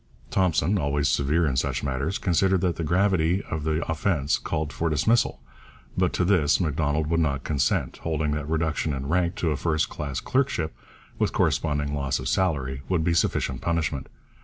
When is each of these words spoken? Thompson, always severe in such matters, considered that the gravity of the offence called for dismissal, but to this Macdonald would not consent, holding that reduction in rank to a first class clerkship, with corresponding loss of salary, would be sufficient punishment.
Thompson, 0.31 0.79
always 0.79 1.07
severe 1.09 1.45
in 1.45 1.55
such 1.55 1.83
matters, 1.83 2.17
considered 2.17 2.61
that 2.61 2.75
the 2.77 2.83
gravity 2.83 3.43
of 3.51 3.63
the 3.65 3.85
offence 3.87 4.39
called 4.39 4.73
for 4.73 4.89
dismissal, 4.89 5.43
but 5.95 6.11
to 6.13 6.25
this 6.25 6.59
Macdonald 6.59 7.05
would 7.05 7.19
not 7.19 7.43
consent, 7.43 7.97
holding 7.97 8.31
that 8.31 8.49
reduction 8.49 8.93
in 8.93 9.09
rank 9.09 9.35
to 9.35 9.51
a 9.51 9.55
first 9.55 9.89
class 9.89 10.19
clerkship, 10.19 10.75
with 11.19 11.33
corresponding 11.33 11.93
loss 11.93 12.17
of 12.17 12.27
salary, 12.27 12.81
would 12.89 13.03
be 13.03 13.13
sufficient 13.13 13.61
punishment. 13.61 14.09